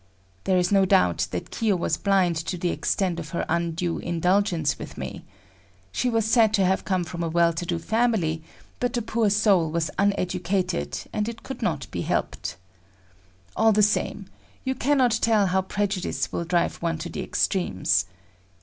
[0.45, 4.79] There is no doubt that Kiyo was blind to the extent of her undue indulgence
[4.79, 5.25] with me.
[5.91, 8.41] She was said to have come from a well to do family,
[8.79, 12.55] but the poor soul was uneducated, and it could not be helped.
[13.55, 14.25] All the same,
[14.63, 18.07] you cannot tell how prejudice will drive one to the extremes.